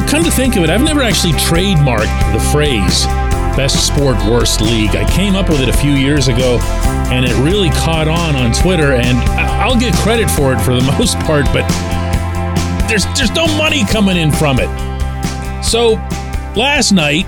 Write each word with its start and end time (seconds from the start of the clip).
know, 0.00 0.06
come 0.08 0.24
to 0.24 0.30
think 0.30 0.56
of 0.56 0.64
it, 0.64 0.70
I've 0.70 0.82
never 0.82 1.02
actually 1.02 1.32
trademarked 1.34 2.32
the 2.32 2.40
phrase 2.52 3.06
best 3.56 3.86
sport, 3.86 4.16
worst 4.26 4.60
league. 4.60 4.96
I 4.96 5.04
came 5.10 5.34
up 5.34 5.48
with 5.48 5.60
it 5.60 5.68
a 5.68 5.76
few 5.76 5.90
years 5.90 6.28
ago 6.28 6.58
and 7.10 7.26
it 7.26 7.36
really 7.44 7.68
caught 7.70 8.08
on 8.08 8.36
on 8.36 8.52
Twitter, 8.52 8.92
and 8.92 9.18
I'll 9.38 9.78
get 9.78 9.92
credit 9.96 10.30
for 10.30 10.52
it 10.52 10.60
for 10.60 10.74
the 10.74 10.82
most 10.98 11.18
part, 11.20 11.44
but 11.46 11.68
there's, 12.88 13.04
there's 13.16 13.32
no 13.32 13.46
money 13.58 13.84
coming 13.86 14.16
in 14.16 14.30
from 14.32 14.58
it. 14.60 14.68
So 15.62 15.94
last 16.56 16.92
night, 16.92 17.26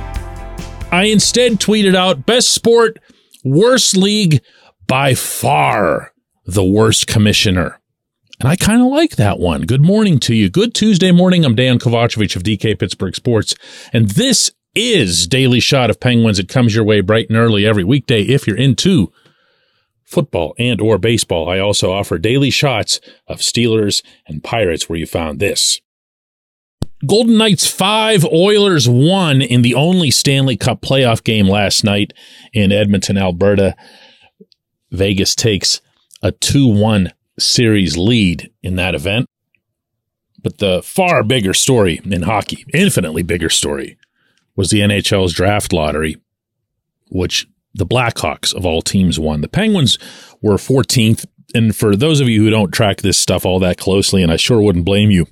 I 0.91 1.05
instead 1.13 1.53
tweeted 1.55 1.95
out 1.95 2.25
best 2.25 2.53
sport, 2.53 2.99
worst 3.45 3.97
league 3.97 4.43
by 4.87 5.15
far 5.15 6.13
the 6.47 6.65
worst 6.65 7.07
commissioner. 7.07 7.81
And 8.41 8.49
I 8.49 8.57
kind 8.57 8.81
of 8.81 8.89
like 8.89 9.17
that 9.17 9.39
one. 9.39 9.63
Good 9.63 9.83
morning 9.83 10.19
to 10.21 10.35
you. 10.35 10.51
Good 10.51 10.75
Tuesday 10.75 11.13
morning. 11.13 11.45
I'm 11.45 11.55
Dejan 11.55 11.79
Kovacevic 11.79 12.35
of 12.35 12.43
DK 12.43 12.79
Pittsburgh 12.79 13.15
Sports. 13.15 13.55
And 13.93 14.11
this 14.11 14.51
is 14.75 15.27
Daily 15.27 15.61
Shot 15.61 15.91
of 15.91 16.01
Penguins. 16.01 16.39
It 16.39 16.49
comes 16.49 16.75
your 16.75 16.85
way 16.85 17.01
bright 17.01 17.29
and 17.29 17.39
early 17.39 17.67
every 17.67 17.85
weekday 17.85 18.23
if 18.23 18.47
you're 18.47 18.57
into 18.57 19.13
football 20.05 20.55
and 20.59 20.81
or 20.81 20.99
baseball. 20.99 21.49
I 21.49 21.59
also 21.59 21.93
offer 21.93 22.19
daily 22.19 22.51
shots 22.51 23.01
of 23.27 23.39
Steelers 23.39 24.03
and 24.27 24.43
Pirates 24.43 24.89
where 24.89 24.99
you 24.99 25.07
found 25.07 25.39
this. 25.39 25.81
Golden 27.07 27.37
Knights 27.37 27.67
5, 27.67 28.25
Oilers 28.27 28.89
1 28.89 29.43
in 29.43 29.63
the 29.63 29.75
only 29.75 30.11
Stanley 30.11 30.57
Cup 30.57 30.83
playoff 30.83 31.25
game 31.25 31.49
last 31.49 31.83
night 31.83 32.13
in 32.53 32.71
Edmonton, 32.71 33.19
Alberta. 33.19 33.75
Vegas 34.93 35.35
takes 35.35 35.81
a 36.23 36.31
2 36.31 36.69
1 36.69 37.13
series 37.39 37.97
lead 37.97 38.51
in 38.63 38.77
that 38.77 38.95
event. 38.95 39.27
But 40.43 40.59
the 40.59 40.83
far 40.83 41.23
bigger 41.23 41.55
story 41.55 42.01
in 42.05 42.23
hockey, 42.23 42.65
infinitely 42.75 43.23
bigger 43.23 43.49
story, 43.49 43.97
was 44.57 44.71
the 44.71 44.81
NHL's 44.81 45.33
draft 45.33 45.73
lottery, 45.73 46.17
which 47.11 47.47
the 47.75 47.87
Blackhawks 47.87 48.55
of 48.55 48.67
all 48.67 48.83
teams 48.83 49.19
won. 49.19 49.41
The 49.41 49.49
Penguins 49.49 49.99
were 50.41 50.57
14th. 50.57 51.27
And 51.55 51.75
for 51.77 51.95
those 51.95 52.21
of 52.21 52.29
you 52.29 52.43
who 52.43 52.51
don't 52.51 52.73
track 52.73 52.99
this 52.99 53.19
stuff 53.19 53.47
all 53.47 53.59
that 53.61 53.79
closely, 53.79 54.23
and 54.23 54.33
I 54.33 54.37
sure 54.37 54.61
wouldn't 54.61 54.85
blame 54.85 55.11
you, 55.11 55.27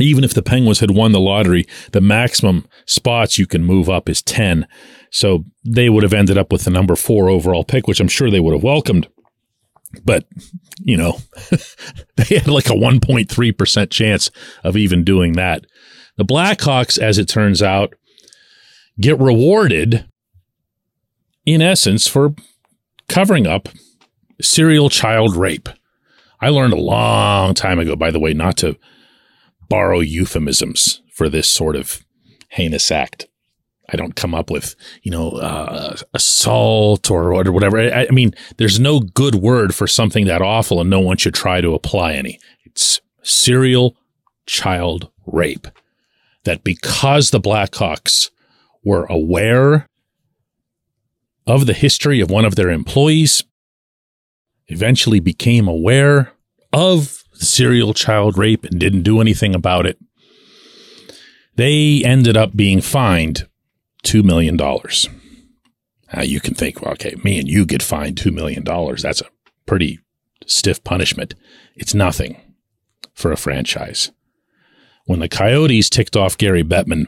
even 0.00 0.24
if 0.24 0.34
the 0.34 0.42
Penguins 0.42 0.80
had 0.80 0.92
won 0.92 1.12
the 1.12 1.20
lottery, 1.20 1.66
the 1.92 2.00
maximum 2.00 2.66
spots 2.86 3.38
you 3.38 3.46
can 3.46 3.64
move 3.64 3.90
up 3.90 4.08
is 4.08 4.22
10. 4.22 4.66
So 5.10 5.44
they 5.64 5.90
would 5.90 6.02
have 6.02 6.14
ended 6.14 6.38
up 6.38 6.50
with 6.50 6.64
the 6.64 6.70
number 6.70 6.96
four 6.96 7.28
overall 7.28 7.64
pick, 7.64 7.86
which 7.86 8.00
I'm 8.00 8.08
sure 8.08 8.30
they 8.30 8.40
would 8.40 8.54
have 8.54 8.62
welcomed. 8.62 9.08
But, 10.04 10.26
you 10.80 10.96
know, 10.96 11.18
they 12.16 12.36
had 12.36 12.48
like 12.48 12.66
a 12.66 12.74
1.3% 12.74 13.90
chance 13.90 14.30
of 14.64 14.76
even 14.76 15.04
doing 15.04 15.32
that. 15.34 15.66
The 16.16 16.24
Blackhawks, 16.24 16.98
as 16.98 17.18
it 17.18 17.28
turns 17.28 17.62
out, 17.62 17.94
get 19.00 19.18
rewarded 19.18 20.06
in 21.44 21.62
essence 21.62 22.06
for 22.06 22.34
covering 23.08 23.46
up 23.46 23.68
serial 24.40 24.90
child 24.90 25.36
rape. 25.36 25.68
I 26.40 26.48
learned 26.48 26.72
a 26.72 26.80
long 26.80 27.54
time 27.54 27.78
ago, 27.78 27.96
by 27.96 28.10
the 28.10 28.20
way, 28.20 28.34
not 28.34 28.56
to 28.58 28.76
borrow 29.68 30.00
euphemisms 30.00 31.02
for 31.12 31.28
this 31.28 31.48
sort 31.48 31.76
of 31.76 32.04
heinous 32.48 32.90
act. 32.90 33.26
I 33.90 33.96
don't 33.96 34.16
come 34.16 34.34
up 34.34 34.50
with, 34.50 34.76
you 35.02 35.10
know, 35.10 35.30
uh, 35.32 35.96
assault 36.14 37.10
or, 37.10 37.34
or 37.34 37.52
whatever. 37.52 37.78
I, 37.78 38.06
I, 38.08 38.10
mean, 38.10 38.32
there's 38.56 38.78
no 38.78 39.00
good 39.00 39.34
word 39.36 39.74
for 39.74 39.86
something 39.86 40.26
that 40.26 40.40
awful, 40.40 40.80
and 40.80 40.88
no 40.88 41.00
one 41.00 41.16
should 41.16 41.34
try 41.34 41.60
to 41.60 41.74
apply 41.74 42.14
any. 42.14 42.38
It's 42.64 43.00
serial 43.22 43.96
child 44.46 45.10
rape. 45.26 45.66
That 46.44 46.64
because 46.64 47.30
the 47.30 47.40
Blackhawks 47.40 48.30
were 48.84 49.04
aware 49.06 49.86
of 51.46 51.66
the 51.66 51.72
history 51.72 52.20
of 52.20 52.30
one 52.30 52.44
of 52.44 52.56
their 52.56 52.70
employees, 52.70 53.44
eventually 54.68 55.20
became 55.20 55.68
aware 55.68 56.32
of 56.72 57.22
serial 57.34 57.94
child 57.94 58.38
rape 58.38 58.64
and 58.64 58.80
didn't 58.80 59.02
do 59.02 59.20
anything 59.20 59.54
about 59.54 59.86
it. 59.86 59.98
They 61.56 62.02
ended 62.04 62.36
up 62.36 62.56
being 62.56 62.80
fined 62.80 63.48
$2 64.04 64.24
million. 64.24 64.56
Now 64.56 66.22
you 66.22 66.40
can 66.40 66.54
think, 66.54 66.82
well, 66.82 66.92
okay, 66.92 67.14
me 67.22 67.38
and 67.38 67.48
you 67.48 67.64
get 67.64 67.82
fined 67.82 68.16
$2 68.16 68.32
million. 68.32 68.64
That's 68.64 69.20
a 69.20 69.28
pretty 69.66 70.00
stiff 70.46 70.82
punishment. 70.84 71.34
It's 71.74 71.94
nothing 71.94 72.40
for 73.14 73.32
a 73.32 73.36
franchise. 73.36 74.10
When 75.06 75.20
the 75.20 75.28
Coyotes 75.28 75.90
ticked 75.90 76.16
off 76.16 76.38
Gary 76.38 76.62
Bettman 76.62 77.06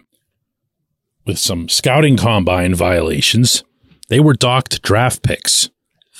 with 1.26 1.38
some 1.38 1.68
scouting 1.68 2.16
combine 2.16 2.74
violations, 2.74 3.62
they 4.08 4.20
were 4.20 4.34
docked 4.34 4.82
draft 4.82 5.22
picks. 5.22 5.70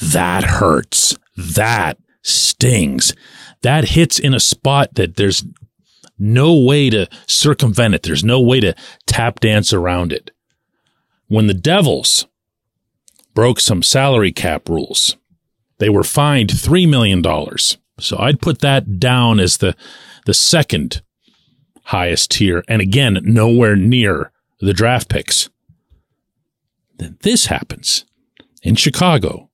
That 0.01 0.45
hurts. 0.45 1.17
That 1.37 1.99
stings 2.23 3.13
that 3.65 3.89
hits 3.89 4.19
in 4.19 4.35
a 4.35 4.41
spot 4.41 4.95
that 4.95 5.17
there's 5.17 5.43
no 6.19 6.55
way 6.55 6.91
to 6.91 7.09
circumvent 7.27 7.95
it. 7.95 8.03
There's 8.03 8.23
no 8.23 8.41
way 8.41 8.61
to 8.61 8.75
tap 9.07 9.41
dance 9.41 9.73
around 9.73 10.13
it. 10.13 10.31
When 11.35 11.47
the 11.47 11.55
Devils 11.55 12.27
broke 13.35 13.61
some 13.61 13.83
salary 13.83 14.33
cap 14.33 14.69
rules, 14.69 15.17
they 15.79 15.89
were 15.89 16.05
fined 16.05 16.51
$3 16.51 16.89
million. 16.89 17.23
So 18.01 18.19
I'd 18.19 18.41
put 18.41 18.61
that 18.61 18.99
down 18.99 19.41
as 19.41 19.59
the, 19.59 19.75
the 20.27 20.35
second 20.35 21.03
highest 21.85 22.31
tier. 22.31 22.65
And 22.69 22.81
again, 22.81 23.19
nowhere 23.23 23.77
near 23.77 24.33
the 24.61 24.73
draft 24.73 25.09
picks. 25.09 25.51
Then 26.99 27.19
this 27.23 27.47
happens 27.47 28.05
in 28.63 28.77
Chicago 28.77 29.51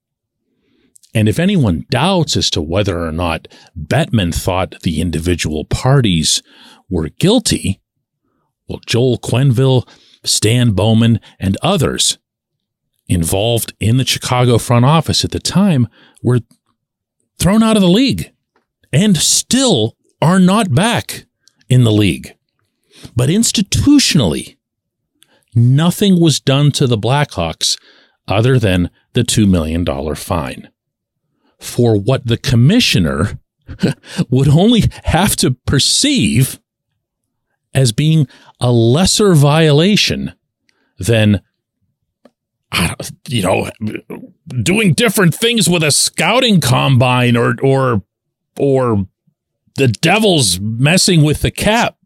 and 1.14 1.28
if 1.28 1.38
anyone 1.38 1.86
doubts 1.90 2.36
as 2.36 2.50
to 2.50 2.62
whether 2.62 3.04
or 3.04 3.12
not 3.12 3.48
Bettman 3.76 4.34
thought 4.34 4.80
the 4.82 5.00
individual 5.00 5.64
parties 5.64 6.42
were 6.88 7.08
guilty, 7.08 7.80
well, 8.68 8.80
Joel 8.86 9.18
Quenneville, 9.18 9.88
Stan 10.24 10.72
Bowman, 10.72 11.20
and 11.38 11.56
others 11.62 12.18
involved 13.08 13.72
in 13.80 13.96
the 13.96 14.06
Chicago 14.06 14.58
front 14.58 14.84
office 14.84 15.24
at 15.24 15.32
the 15.32 15.40
time 15.40 15.88
were 16.22 16.40
thrown 17.38 17.62
out 17.62 17.76
of 17.76 17.82
the 17.82 17.88
league 17.88 18.32
and 18.92 19.16
still 19.16 19.96
are 20.22 20.38
not 20.38 20.74
back 20.74 21.24
in 21.68 21.84
the 21.84 21.92
league. 21.92 22.34
But 23.16 23.28
institutionally, 23.28 24.56
nothing 25.54 26.20
was 26.20 26.40
done 26.40 26.70
to 26.72 26.86
the 26.86 26.98
Blackhawks 26.98 27.78
other 28.28 28.58
than 28.58 28.90
the 29.14 29.22
$2 29.22 29.48
million 29.48 29.84
fine 30.14 30.70
for 31.58 31.96
what 31.96 32.26
the 32.26 32.38
commissioner 32.38 33.38
would 34.30 34.48
only 34.48 34.84
have 35.04 35.36
to 35.36 35.52
perceive 35.66 36.60
as 37.74 37.92
being 37.92 38.26
a 38.60 38.72
lesser 38.72 39.34
violation 39.34 40.32
than 40.98 41.40
you 43.28 43.42
know 43.42 43.70
doing 44.62 44.92
different 44.92 45.34
things 45.34 45.68
with 45.68 45.82
a 45.82 45.90
scouting 45.90 46.60
combine 46.60 47.36
or 47.36 47.54
or 47.62 48.02
or 48.58 49.06
the 49.76 49.88
devil's 49.88 50.60
messing 50.60 51.22
with 51.22 51.42
the 51.42 51.50
cap. 51.50 51.96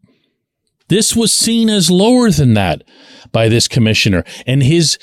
This 0.87 1.15
was 1.15 1.33
seen 1.33 1.69
as 1.69 1.89
lower 1.89 2.29
than 2.29 2.53
that 2.53 2.83
by 3.31 3.49
this 3.49 3.67
commissioner 3.67 4.23
and 4.45 4.61
his 4.63 4.97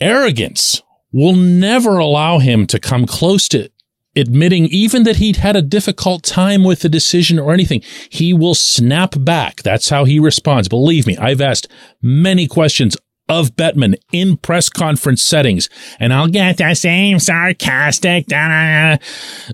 arrogance 0.00 0.82
will 1.12 1.36
never 1.36 1.98
allow 1.98 2.38
him 2.38 2.66
to 2.66 2.80
come 2.80 3.06
close 3.06 3.48
to 3.48 3.70
admitting 4.16 4.66
even 4.66 5.02
that 5.04 5.16
he'd 5.16 5.36
had 5.36 5.56
a 5.56 5.62
difficult 5.62 6.22
time 6.22 6.64
with 6.64 6.80
the 6.80 6.88
decision 6.88 7.38
or 7.38 7.52
anything. 7.52 7.82
He 8.08 8.32
will 8.32 8.54
snap 8.54 9.14
back. 9.18 9.62
That's 9.62 9.88
how 9.88 10.04
he 10.04 10.18
responds. 10.18 10.68
Believe 10.68 11.06
me, 11.06 11.16
I've 11.16 11.40
asked 11.40 11.68
many 12.02 12.46
questions 12.46 12.96
of 13.28 13.56
Bettman 13.56 13.94
in 14.12 14.36
press 14.36 14.68
conference 14.68 15.22
settings, 15.22 15.68
and 15.98 16.12
I'll 16.12 16.28
get 16.28 16.58
the 16.58 16.74
same 16.74 17.18
sarcastic 17.18 18.26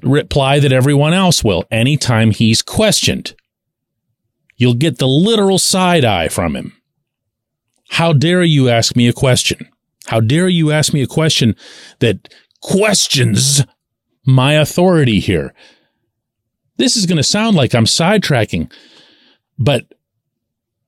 reply 0.02 0.58
that 0.58 0.72
everyone 0.72 1.14
else 1.14 1.44
will 1.44 1.64
anytime 1.70 2.32
he's 2.32 2.62
questioned. 2.62 3.34
You'll 4.56 4.74
get 4.74 4.98
the 4.98 5.08
literal 5.08 5.58
side 5.58 6.04
eye 6.04 6.28
from 6.28 6.56
him. 6.56 6.76
How 7.90 8.12
dare 8.12 8.42
you 8.42 8.68
ask 8.68 8.94
me 8.96 9.08
a 9.08 9.12
question? 9.12 9.68
How 10.06 10.20
dare 10.20 10.48
you 10.48 10.70
ask 10.72 10.92
me 10.92 11.02
a 11.02 11.06
question 11.06 11.56
that 12.00 12.32
questions 12.60 13.64
my 14.24 14.54
authority 14.54 15.20
here? 15.20 15.54
This 16.76 16.96
is 16.96 17.06
going 17.06 17.18
to 17.18 17.22
sound 17.22 17.56
like 17.56 17.74
I'm 17.74 17.84
sidetracking, 17.84 18.72
but 19.58 19.86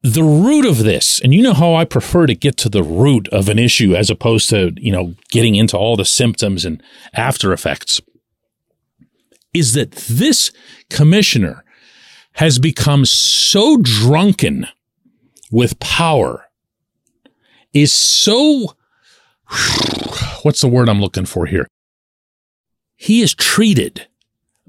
the 0.03 0.25
root 0.25 0.67
of 0.67 0.79
this, 0.79 1.21
and 1.21 1.33
you 1.33 1.43
know 1.43 1.53
how 1.53 1.75
I 1.75 1.85
prefer 1.85 2.27
to 2.27 2.35
get 2.35 2.57
to 2.59 2.69
the 2.69 2.83
root 2.83 3.29
of 3.29 3.49
an 3.49 3.59
issue 3.59 3.95
as 3.95 4.11
opposed 4.11 4.51
to, 4.51 4.73
you 4.77 4.91
know, 4.91 5.15
getting 5.31 5.55
into 5.55 5.77
all 5.77 5.97
the 5.97 6.05
symptoms 6.05 6.65
and 6.65 6.83
after 7.15 7.53
effects, 7.53 8.01
is 9.55 9.75
that 9.75 9.93
this 9.93 10.51
commissioner 10.91 11.63
has 12.35 12.59
become 12.59 13.05
so 13.05 13.77
drunken 13.77 14.67
with 15.51 15.79
power 15.79 16.47
is 17.73 17.93
so, 17.93 18.75
what's 20.43 20.63
the 20.63 20.69
word 20.69 20.89
I'm 20.89 21.01
looking 21.01 21.27
for 21.27 21.47
here? 21.47 21.69
He 23.03 23.21
is 23.21 23.35
treated 23.35 24.07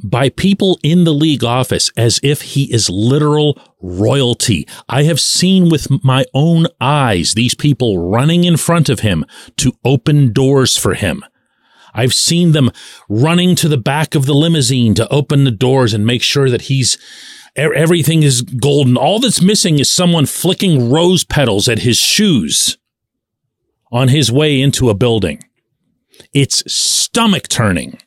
by 0.04 0.30
people 0.30 0.80
in 0.82 1.04
the 1.04 1.14
league 1.14 1.44
office 1.44 1.92
as 1.96 2.20
if 2.24 2.42
he 2.42 2.64
is 2.74 2.90
literal 2.90 3.62
royalty. 3.80 4.68
I 4.90 5.04
have 5.04 5.20
seen 5.20 5.70
with 5.70 6.04
my 6.04 6.26
own 6.34 6.66
eyes 6.82 7.36
these 7.36 7.54
people 7.54 8.10
running 8.10 8.44
in 8.44 8.58
front 8.58 8.90
of 8.90 9.02
him 9.02 9.24
to 9.58 9.74
open 9.86 10.34
doors 10.34 10.76
for 10.76 10.96
him. 10.96 11.24
I've 11.94 12.16
seen 12.16 12.54
them 12.54 12.72
running 13.08 13.54
to 13.58 13.70
the 13.70 13.78
back 13.78 14.16
of 14.16 14.26
the 14.26 14.34
limousine 14.34 14.96
to 14.96 15.08
open 15.14 15.44
the 15.44 15.52
doors 15.52 15.94
and 15.94 16.04
make 16.04 16.24
sure 16.24 16.50
that 16.50 16.64
he's 16.64 16.98
everything 17.56 18.24
is 18.24 18.42
golden. 18.42 18.98
All 18.98 19.20
that's 19.20 19.44
missing 19.44 19.78
is 19.78 19.92
someone 19.92 20.26
flicking 20.26 20.90
rose 20.90 21.24
petals 21.24 21.68
at 21.70 21.84
his 21.84 21.98
shoes 21.98 22.80
on 23.92 24.08
his 24.08 24.32
way 24.32 24.60
into 24.60 24.90
a 24.90 24.96
building. 24.96 25.44
It's 26.34 26.64
stomach 26.74 27.48
turning 27.48 28.00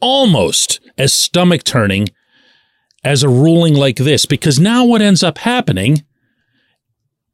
almost 0.00 0.80
as 0.98 1.12
stomach 1.12 1.64
turning 1.64 2.08
as 3.04 3.22
a 3.22 3.28
ruling 3.28 3.74
like 3.74 3.96
this 3.96 4.26
because 4.26 4.58
now 4.58 4.84
what 4.84 5.02
ends 5.02 5.22
up 5.22 5.38
happening 5.38 6.04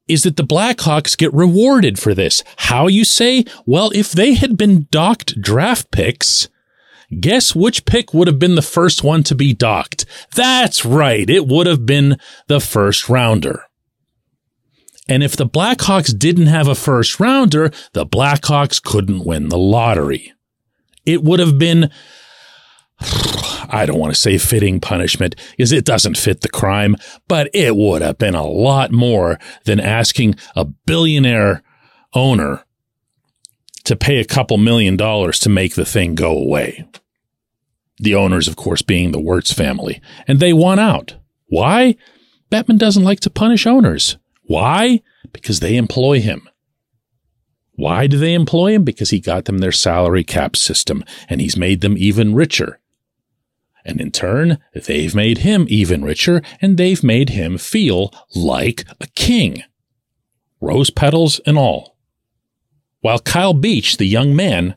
is 0.09 0.25
that 0.25 0.37
the 0.37 0.45
Blackhawks 0.45 1.17
get 1.17 1.33
rewarded 1.33 1.99
for 1.99 2.15
this. 2.15 2.43
How 2.57 2.87
you 2.87 3.05
say? 3.05 3.45
Well, 3.65 3.91
if 3.95 4.13
they 4.13 4.35
had 4.35 4.59
been 4.59 4.87
docked 4.91 5.41
draft 5.41 5.91
picks, 5.91 6.49
guess 7.21 7.55
which 7.55 7.85
pick 7.85 8.13
would 8.13 8.29
have 8.29 8.39
been 8.39 8.57
the 8.57 8.63
first 8.63 9.03
one 9.03 9.23
to 9.25 9.35
be 9.35 9.55
docked? 9.55 10.05
That's 10.35 10.85
right. 10.85 11.29
It 11.29 11.47
would 11.47 11.67
have 11.67 11.87
been 11.87 12.19
the 12.49 12.61
first 12.61 13.09
rounder. 13.09 13.65
And 15.09 15.23
if 15.23 15.37
the 15.37 15.47
Blackhawks 15.47 16.17
didn't 16.17 16.47
have 16.47 16.69
a 16.69 16.75
first 16.75 17.19
rounder, 17.19 17.71
the 17.93 18.07
Blackhawks 18.07 18.83
couldn't 18.83 19.25
win 19.25 19.49
the 19.49 19.59
lottery. 19.59 20.33
It 21.05 21.23
would 21.25 21.41
have 21.41 21.59
been 21.59 21.91
I 23.71 23.85
don't 23.87 23.99
want 23.99 24.15
to 24.15 24.21
say 24.21 24.39
fitting 24.39 24.81
punishment 24.81 25.37
because 25.51 25.73
it 25.73 25.85
doesn't 25.85 26.19
fit 26.19 26.41
the 26.43 26.49
crime, 26.49 26.97
but 27.29 27.51
it 27.55 27.77
would 27.77 28.03
have 28.03 28.19
been 28.19 28.35
a 28.35 28.47
lot 28.47 28.93
more 28.93 29.39
than 29.65 29.81
asking 29.81 30.37
a 30.55 30.65
billionaire 30.65 31.63
owner 32.15 32.65
to 33.85 33.97
pay 33.97 34.19
a 34.19 34.25
couple 34.25 34.59
million 34.59 34.97
dollars 34.97 35.39
to 35.41 35.49
make 35.49 35.75
the 35.75 35.85
thing 35.85 36.15
go 36.15 36.37
away. 36.37 36.87
The 37.99 38.15
owners, 38.15 38.49
of 38.49 38.57
course, 38.57 38.83
being 38.83 39.13
the 39.13 39.21
Wirtz 39.21 39.53
family, 39.53 40.01
and 40.27 40.41
they 40.41 40.53
won 40.53 40.79
out. 40.79 41.17
Why? 41.47 41.97
Bettman 42.51 42.79
doesn't 42.79 43.05
like 43.05 43.21
to 43.21 43.31
punish 43.31 43.67
owners. 43.67 44.19
Why? 44.43 45.03
Because 45.33 45.61
they 45.61 45.77
employ 45.77 46.21
him. 46.21 46.49
Why 47.75 48.07
do 48.07 48.19
they 48.19 48.35
employ 48.35 48.75
him? 48.75 48.85
Because 48.85 49.11
he 49.11 49.21
got 49.21 49.47
them 49.47 49.59
their 49.59 49.73
salary 49.73 50.25
cap 50.25 50.57
system 50.57 51.05
and 51.29 51.41
he's 51.41 51.57
made 51.57 51.81
them 51.81 51.97
even 51.97 52.35
richer. 52.35 52.79
And 53.85 54.01
in 54.01 54.11
turn, 54.11 54.59
they've 54.75 55.15
made 55.15 55.39
him 55.39 55.67
even 55.69 56.05
richer 56.05 56.43
and 56.61 56.77
they've 56.77 57.03
made 57.03 57.31
him 57.31 57.59
feel 57.59 58.13
like 58.35 58.85
a 59.01 59.07
king. 59.09 59.63
Rose 60.61 60.91
petals 60.91 61.41
and 61.47 61.59
all. 61.59 61.97
While 63.01 63.19
Kyle 63.19 63.55
Beach, 63.55 63.97
the 63.97 64.07
young 64.07 64.37
man 64.37 64.77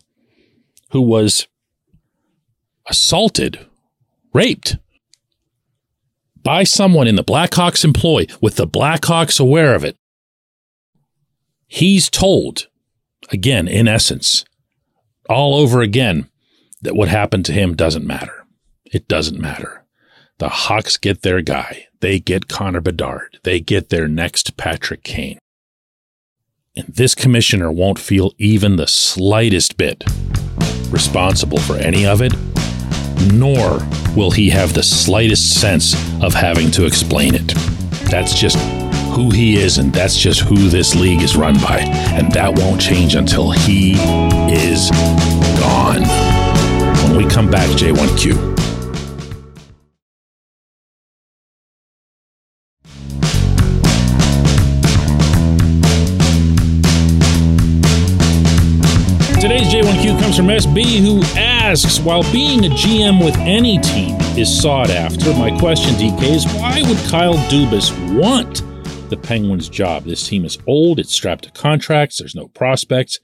who 0.89 1.01
was 1.01 1.47
assaulted, 2.87 3.59
raped 4.33 4.77
by 6.43 6.63
someone 6.63 7.07
in 7.07 7.15
the 7.15 7.23
Blackhawks 7.23 7.83
employ 7.83 8.25
with 8.41 8.55
the 8.55 8.67
Blackhawks 8.67 9.39
aware 9.39 9.75
of 9.75 9.83
it, 9.83 9.97
he's 11.67 12.09
told, 12.09 12.67
again, 13.31 13.67
in 13.67 13.87
essence, 13.87 14.45
all 15.29 15.55
over 15.55 15.81
again, 15.81 16.29
that 16.81 16.95
what 16.95 17.09
happened 17.09 17.45
to 17.45 17.53
him 17.53 17.75
doesn't 17.75 18.05
matter. 18.05 18.44
It 18.85 19.07
doesn't 19.07 19.39
matter. 19.39 19.83
The 20.37 20.49
Hawks 20.49 20.97
get 20.97 21.21
their 21.21 21.41
guy. 21.41 21.87
They 22.01 22.19
get 22.19 22.47
Connor 22.47 22.81
Bedard. 22.81 23.39
They 23.43 23.59
get 23.59 23.89
their 23.89 24.07
next 24.07 24.57
Patrick 24.57 25.03
Kane. 25.03 25.39
And 26.75 26.87
this 26.87 27.15
commissioner 27.15 27.71
won't 27.71 27.99
feel 27.99 28.33
even 28.37 28.75
the 28.75 28.87
slightest 28.87 29.77
bit 29.77 30.03
responsible 30.89 31.57
for 31.59 31.77
any 31.77 32.05
of 32.05 32.21
it, 32.21 32.33
nor 33.33 33.79
will 34.15 34.31
he 34.31 34.49
have 34.49 34.73
the 34.73 34.83
slightest 34.83 35.59
sense 35.59 35.93
of 36.21 36.33
having 36.33 36.69
to 36.71 36.85
explain 36.85 37.33
it. 37.33 37.47
That's 38.09 38.33
just 38.33 38.57
who 39.15 39.31
he 39.31 39.55
is, 39.55 39.77
and 39.77 39.93
that's 39.93 40.17
just 40.17 40.41
who 40.41 40.67
this 40.67 40.95
league 40.95 41.21
is 41.21 41.37
run 41.37 41.55
by. 41.55 41.79
And 42.13 42.31
that 42.33 42.59
won't 42.59 42.81
change 42.81 43.15
until 43.15 43.51
he 43.51 43.93
is 44.51 44.91
gone. 45.61 46.03
When 47.03 47.17
we 47.17 47.29
come 47.33 47.49
back, 47.49 47.69
J1Q. 47.69 48.54
Today's 59.65 59.85
J1Q 59.85 60.21
comes 60.21 60.37
from 60.37 60.47
SB, 60.47 60.99
who 60.99 61.23
asks 61.39 61.99
While 61.99 62.21
being 62.31 62.65
a 62.65 62.69
GM 62.69 63.23
with 63.23 63.35
any 63.37 63.79
team 63.79 64.15
is 64.37 64.61
sought 64.61 64.91
after, 64.91 65.33
my 65.33 65.57
question, 65.57 65.95
DK, 65.95 66.21
is 66.23 66.45
why 66.53 66.83
would 66.87 66.97
Kyle 67.09 67.37
Dubas 67.49 67.91
want 68.15 68.61
the 69.09 69.17
Penguins' 69.17 69.67
job? 69.67 70.03
This 70.03 70.27
team 70.27 70.45
is 70.45 70.59
old, 70.67 70.99
it's 70.99 71.13
strapped 71.13 71.45
to 71.45 71.51
contracts, 71.51 72.19
there's 72.19 72.35
no 72.35 72.47
prospects, 72.49 73.19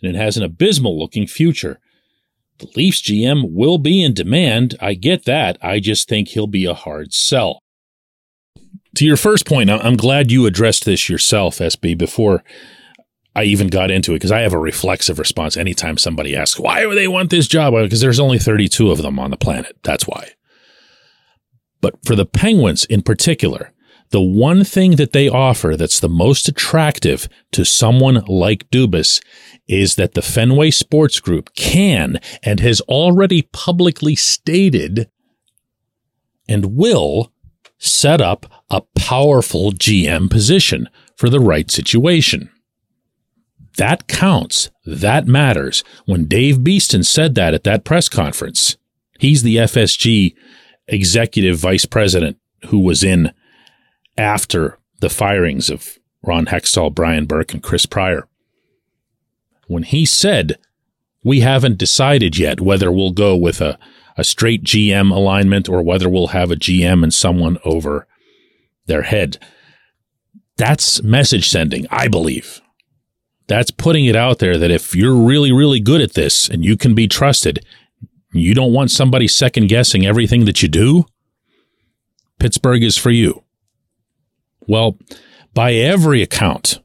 and 0.00 0.14
it 0.14 0.18
has 0.18 0.36
an 0.36 0.44
abysmal 0.44 0.96
looking 0.96 1.26
future. 1.26 1.80
The 2.58 2.70
Leafs 2.76 3.02
GM 3.02 3.52
will 3.52 3.78
be 3.78 4.00
in 4.00 4.14
demand. 4.14 4.76
I 4.80 4.94
get 4.94 5.24
that. 5.24 5.58
I 5.60 5.80
just 5.80 6.08
think 6.08 6.28
he'll 6.28 6.46
be 6.46 6.66
a 6.66 6.74
hard 6.74 7.12
sell. 7.12 7.58
To 8.94 9.04
your 9.04 9.16
first 9.16 9.44
point, 9.44 9.70
I'm 9.70 9.96
glad 9.96 10.30
you 10.30 10.46
addressed 10.46 10.84
this 10.84 11.08
yourself, 11.08 11.58
SB, 11.58 11.98
before 11.98 12.44
I 13.34 13.44
even 13.44 13.68
got 13.68 13.90
into 13.90 14.12
it 14.12 14.16
because 14.16 14.32
I 14.32 14.40
have 14.40 14.52
a 14.52 14.58
reflexive 14.58 15.18
response 15.18 15.56
anytime 15.56 15.98
somebody 15.98 16.36
asks, 16.36 16.58
why 16.58 16.82
do 16.82 16.94
they 16.94 17.08
want 17.08 17.30
this 17.30 17.46
job? 17.46 17.74
Because 17.74 18.00
there's 18.00 18.20
only 18.20 18.38
32 18.38 18.90
of 18.90 19.02
them 19.02 19.18
on 19.18 19.30
the 19.30 19.36
planet. 19.36 19.76
That's 19.82 20.06
why. 20.06 20.30
But 21.80 22.04
for 22.04 22.16
the 22.16 22.26
Penguins 22.26 22.84
in 22.84 23.02
particular, 23.02 23.72
the 24.10 24.20
one 24.20 24.64
thing 24.64 24.96
that 24.96 25.12
they 25.12 25.28
offer 25.28 25.76
that's 25.76 26.00
the 26.00 26.08
most 26.08 26.48
attractive 26.48 27.28
to 27.52 27.64
someone 27.64 28.24
like 28.26 28.68
Dubas 28.70 29.22
is 29.68 29.94
that 29.94 30.14
the 30.14 30.22
Fenway 30.22 30.70
Sports 30.72 31.20
Group 31.20 31.54
can 31.54 32.18
and 32.42 32.58
has 32.58 32.80
already 32.82 33.42
publicly 33.52 34.16
stated 34.16 35.08
and 36.48 36.76
will 36.76 37.32
set 37.78 38.20
up 38.20 38.46
a 38.68 38.82
powerful 38.96 39.70
GM 39.70 40.28
position 40.28 40.88
for 41.16 41.30
the 41.30 41.40
right 41.40 41.70
situation. 41.70 42.50
That 43.80 44.08
counts. 44.08 44.70
That 44.84 45.26
matters. 45.26 45.82
When 46.04 46.26
Dave 46.26 46.62
Beeston 46.62 47.02
said 47.02 47.34
that 47.36 47.54
at 47.54 47.64
that 47.64 47.82
press 47.82 48.10
conference, 48.10 48.76
he's 49.18 49.42
the 49.42 49.56
FSG 49.56 50.34
executive 50.86 51.56
vice 51.56 51.86
president 51.86 52.36
who 52.66 52.80
was 52.80 53.02
in 53.02 53.32
after 54.18 54.78
the 55.00 55.08
firings 55.08 55.70
of 55.70 55.98
Ron 56.22 56.44
Hextall, 56.44 56.94
Brian 56.94 57.24
Burke, 57.24 57.54
and 57.54 57.62
Chris 57.62 57.86
Pryor. 57.86 58.28
When 59.66 59.84
he 59.84 60.04
said, 60.04 60.58
we 61.24 61.40
haven't 61.40 61.78
decided 61.78 62.36
yet 62.36 62.60
whether 62.60 62.92
we'll 62.92 63.12
go 63.12 63.34
with 63.34 63.62
a, 63.62 63.78
a 64.14 64.24
straight 64.24 64.62
GM 64.62 65.10
alignment 65.10 65.70
or 65.70 65.82
whether 65.82 66.06
we'll 66.06 66.36
have 66.36 66.50
a 66.50 66.56
GM 66.56 67.02
and 67.02 67.14
someone 67.14 67.56
over 67.64 68.06
their 68.84 69.04
head. 69.04 69.38
That's 70.58 71.02
message 71.02 71.48
sending, 71.48 71.86
I 71.90 72.08
believe. 72.08 72.60
That's 73.50 73.72
putting 73.72 74.06
it 74.06 74.14
out 74.14 74.38
there 74.38 74.56
that 74.56 74.70
if 74.70 74.94
you're 74.94 75.12
really, 75.12 75.50
really 75.50 75.80
good 75.80 76.00
at 76.00 76.12
this 76.12 76.48
and 76.48 76.64
you 76.64 76.76
can 76.76 76.94
be 76.94 77.08
trusted, 77.08 77.66
you 78.32 78.54
don't 78.54 78.72
want 78.72 78.92
somebody 78.92 79.26
second 79.26 79.66
guessing 79.66 80.06
everything 80.06 80.44
that 80.44 80.62
you 80.62 80.68
do, 80.68 81.04
Pittsburgh 82.38 82.84
is 82.84 82.96
for 82.96 83.10
you. 83.10 83.42
Well, 84.68 84.98
by 85.52 85.72
every 85.72 86.22
account 86.22 86.78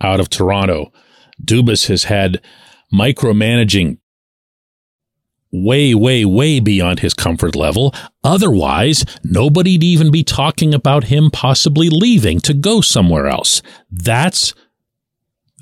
out 0.00 0.18
of 0.18 0.30
Toronto, 0.30 0.90
Dubas 1.44 1.88
has 1.88 2.04
had 2.04 2.40
micromanaging 2.90 3.98
way, 5.52 5.94
way, 5.94 6.24
way 6.24 6.58
beyond 6.58 7.00
his 7.00 7.12
comfort 7.12 7.54
level. 7.54 7.94
Otherwise, 8.24 9.04
nobody'd 9.22 9.84
even 9.84 10.10
be 10.10 10.24
talking 10.24 10.72
about 10.72 11.04
him 11.04 11.30
possibly 11.30 11.90
leaving 11.90 12.40
to 12.40 12.54
go 12.54 12.80
somewhere 12.80 13.26
else. 13.26 13.60
That's 13.90 14.54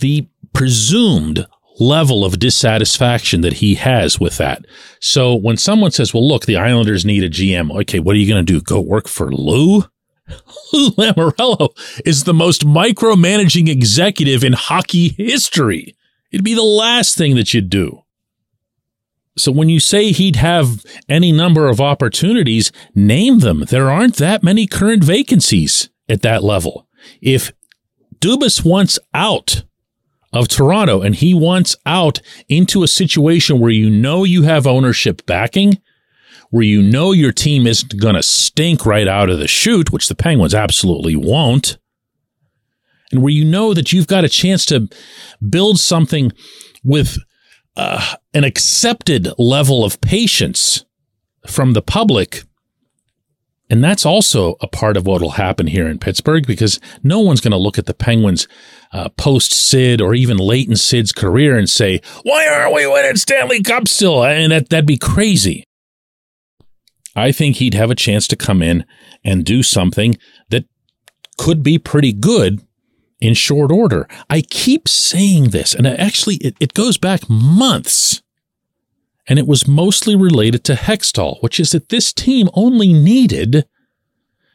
the 0.01 0.29
presumed 0.53 1.47
level 1.79 2.25
of 2.25 2.39
dissatisfaction 2.39 3.41
that 3.41 3.55
he 3.55 3.75
has 3.77 4.21
with 4.21 4.37
that. 4.37 4.65
So 5.01 5.35
when 5.35 5.57
someone 5.57 5.91
says, 5.91 6.13
well, 6.13 6.27
look, 6.27 6.45
the 6.45 6.57
Islanders 6.57 7.05
need 7.05 7.25
a 7.25 7.31
GM. 7.31 7.75
Okay, 7.83 7.99
what 7.99 8.15
are 8.15 8.19
you 8.19 8.29
going 8.29 8.45
to 8.45 8.53
do? 8.53 8.61
Go 8.61 8.81
work 8.81 9.09
for 9.09 9.33
Lou? 9.33 9.85
Lou 10.73 10.91
Lamoriello 10.91 11.71
is 12.05 12.25
the 12.25 12.35
most 12.35 12.67
micromanaging 12.67 13.69
executive 13.69 14.45
in 14.45 14.53
hockey 14.53 15.09
history. 15.11 15.97
It'd 16.31 16.45
be 16.45 16.55
the 16.55 16.63
last 16.63 17.17
thing 17.17 17.35
that 17.37 17.55
you'd 17.55 17.71
do. 17.71 18.03
So 19.37 19.51
when 19.51 19.69
you 19.69 19.81
say 19.81 20.13
he'd 20.13 20.37
have 20.37 20.85
any 21.09 21.33
number 21.33 21.69
of 21.69 21.81
opportunities, 21.81 22.71
name 22.95 23.39
them. 23.39 23.65
There 23.69 23.91
aren't 23.91 24.17
that 24.17 24.43
many 24.43 24.67
current 24.67 25.03
vacancies 25.03 25.89
at 26.09 26.23
that 26.23 26.45
level. 26.45 26.87
If 27.23 27.53
Dubas 28.19 28.65
wants 28.65 28.99
out 29.15 29.65
of 30.33 30.49
Toronto 30.49 31.01
and 31.01 31.15
he 31.15 31.35
wants 31.35 31.77
out 31.85 32.21
into 32.49 32.83
a 32.83 32.89
situation 32.89 33.59
where 33.59 33.71
you 33.71 33.91
know 33.91 34.25
you 34.25 34.43
have 34.43 34.67
ownership 34.67 35.27
backing, 35.27 35.81
where 36.51 36.63
you 36.63 36.83
know 36.83 37.13
your 37.13 37.33
team 37.33 37.67
isn't 37.67 38.01
going 38.01 38.15
to 38.15 38.23
stink 38.23 38.87
right 38.87 39.09
out 39.09 39.31
of 39.31 39.39
the 39.39 39.49
chute, 39.49 39.93
which 39.93 40.09
the 40.09 40.15
Penguins 40.15 40.55
absolutely 40.55 41.17
won't, 41.17 41.79
and 43.13 43.23
where 43.23 43.33
you 43.33 43.45
know 43.45 43.75
that 43.75 43.93
you've 43.93 44.07
got 44.07 44.25
a 44.25 44.29
chance 44.29 44.65
to 44.67 44.89
build 45.49 45.79
something 45.79 46.33
with 46.85 47.19
uh, 47.77 48.17
an 48.35 48.45
accepted 48.45 49.29
level 49.39 49.85
of 49.85 50.01
patience 50.01 50.85
from 51.47 51.73
the 51.73 51.83
public. 51.83 52.45
And 53.71 53.85
that's 53.85 54.05
also 54.05 54.57
a 54.61 54.67
part 54.67 54.97
of 54.97 55.07
what 55.07 55.23
will 55.23 55.31
happen 55.31 55.69
here 55.69 55.87
in 55.87 55.99
Pittsburgh 55.99 56.45
because 56.47 56.81
no 57.05 57.21
one's 57.21 57.41
going 57.41 57.53
to 57.53 57.57
look 57.57 57.79
at 57.79 57.87
the 57.87 57.95
Penguins 57.95 58.49
uh, 58.93 59.09
post 59.11 59.53
Sid 59.53 60.01
or 60.01 60.13
even 60.13 60.37
late 60.37 60.69
in 60.69 60.75
Sid's 60.75 61.13
career 61.13 61.57
and 61.57 61.71
say, 61.71 62.01
why 62.25 62.49
aren't 62.49 62.75
we 62.75 62.87
winning 62.87 63.17
Stanley 63.17 63.63
Cup 63.63 63.87
still? 63.87 64.25
And 64.25 64.51
that, 64.51 64.69
that'd 64.71 64.87
be 64.87 64.99
crazy. 64.99 65.65
I 67.15 67.33
think 67.33 67.57
he'd 67.57 67.75
have 67.75 67.91
a 67.91 67.97
chance 67.97 68.27
to 68.29 68.37
come 68.37 68.61
in 68.61 68.85
and 69.25 69.45
do 69.45 69.63
something 69.63 70.17
that 70.49 70.65
could 71.39 71.63
be 71.63 71.79
pretty 71.79 72.13
good 72.13 72.61
in 73.21 73.35
short 73.35 73.71
order. 73.71 74.09
I 74.29 74.41
keep 74.41 74.89
saying 74.89 75.51
this, 75.51 75.75
and 75.75 75.87
actually, 75.87 76.37
it, 76.37 76.57
it 76.61 76.75
goes 76.75 76.99
back 76.99 77.29
months. 77.29 78.23
And 79.29 79.39
it 79.39 79.47
was 79.47 79.69
mostly 79.69 80.17
related 80.17 80.65
to 80.65 80.75
Hextall, 80.75 81.43
which 81.43 81.61
is 81.61 81.73
that 81.73 81.89
this 81.89 82.13
team 82.13 82.49
only 82.55 82.93
needed 82.93 83.67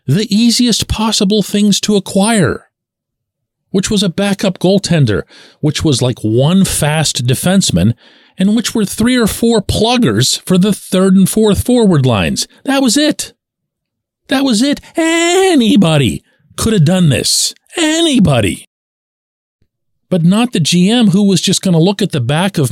the 0.05 0.27
easiest 0.35 0.87
possible 0.87 1.41
things 1.41 1.79
to 1.81 1.95
acquire, 1.95 2.69
which 3.69 3.89
was 3.89 4.03
a 4.03 4.09
backup 4.09 4.59
goaltender, 4.59 5.23
which 5.61 5.83
was 5.83 6.01
like 6.01 6.19
one 6.19 6.65
fast 6.65 7.25
defenseman, 7.25 7.95
and 8.37 8.55
which 8.55 8.75
were 8.75 8.85
three 8.85 9.15
or 9.15 9.27
four 9.27 9.61
pluggers 9.61 10.37
for 10.37 10.57
the 10.57 10.73
third 10.73 11.15
and 11.15 11.29
fourth 11.29 11.65
forward 11.65 12.05
lines. 12.05 12.47
That 12.65 12.81
was 12.81 12.97
it. 12.97 13.33
That 14.27 14.43
was 14.43 14.61
it. 14.61 14.81
Anybody 14.95 16.23
could 16.57 16.73
have 16.73 16.85
done 16.85 17.09
this. 17.09 17.53
Anybody. 17.77 18.65
But 20.15 20.23
not 20.23 20.53
the 20.53 20.61
GM 20.61 21.09
who 21.09 21.27
was 21.27 21.41
just 21.41 21.61
going 21.61 21.73
to 21.73 21.77
look 21.77 22.01
at 22.01 22.13
the 22.13 22.21
back 22.21 22.57
of 22.57 22.71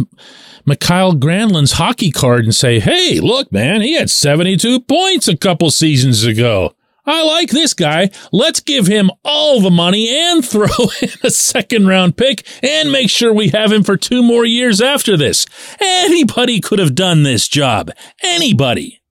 Mikael 0.66 1.12
Granlund's 1.12 1.74
hockey 1.74 2.10
card 2.10 2.46
and 2.46 2.56
say, 2.56 2.80
hey, 2.80 3.20
look, 3.20 3.52
man, 3.52 3.82
he 3.82 3.96
had 3.96 4.10
72 4.10 4.80
points 4.80 5.28
a 5.28 5.36
couple 5.36 5.70
seasons 5.70 6.24
ago. 6.24 6.74
I 7.06 7.22
like 7.22 7.50
this 7.50 7.74
guy. 7.74 8.12
Let's 8.32 8.62
give 8.62 8.88
him 8.88 9.12
all 9.26 9.60
the 9.60 9.70
money 9.70 10.08
and 10.10 10.46
throw 10.50 10.70
in 11.02 11.10
a 11.22 11.30
second 11.30 11.86
round 11.86 12.16
pick 12.16 12.48
and 12.64 12.94
make 12.94 13.10
sure 13.10 13.34
we 13.34 13.50
have 13.50 13.74
him 13.74 13.84
for 13.84 13.98
two 13.98 14.24
more 14.24 14.46
years 14.46 14.80
after 14.80 15.18
this. 15.18 15.46
Anybody 15.82 16.62
could 16.62 16.80
have 16.80 16.96
done 16.96 17.24
this 17.24 17.50
job. 17.50 17.92
Anybody. 18.24 19.02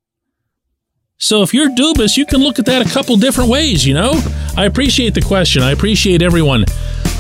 So 1.19 1.43
if 1.43 1.53
you're 1.53 1.69
Dubas, 1.69 2.17
you 2.17 2.25
can 2.25 2.41
look 2.41 2.59
at 2.59 2.65
that 2.65 2.81
a 2.81 2.91
couple 2.91 3.19
different 3.19 3.51
ways, 3.51 3.87
you 3.87 3.93
know? 3.93 4.19
I 4.57 4.65
appreciate 4.65 5.13
the 5.13 5.21
question. 5.21 5.63
I 5.63 5.73
appreciate 5.73 6.23
everyone 6.23 6.65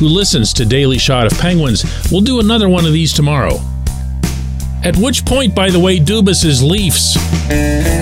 who 0.03 0.09
listens 0.09 0.53
to 0.53 0.65
Daily 0.65 0.99
Shot 0.99 1.31
of 1.31 1.39
Penguins. 1.39 1.85
We'll 2.11 2.23
do 2.23 2.41
another 2.41 2.69
one 2.69 2.85
of 2.85 2.93
these 2.93 3.13
tomorrow. 3.13 3.61
At 4.83 4.97
which 4.97 5.25
point, 5.25 5.55
by 5.55 5.71
the 5.71 5.79
way, 5.79 6.01
Dubas's 6.01 6.61
Leafs 6.61 7.15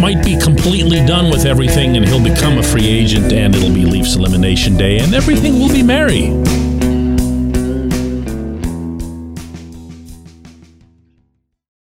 might 0.01 0.25
be 0.25 0.39
completely 0.39 1.05
done 1.05 1.31
with 1.31 1.45
everything 1.45 1.99
and 1.99 2.09
he'll 2.09 2.25
become 2.25 2.57
a 2.57 2.63
free 2.63 2.89
agent 2.89 3.35
and 3.35 3.55
it'll 3.55 3.75
be 3.75 3.85
Leafs 3.85 4.17
elimination 4.17 4.79
day 4.79 4.99
and 5.01 5.15
everything 5.15 5.59
will 5.59 5.69
be 5.69 5.83
merry. 5.83 6.31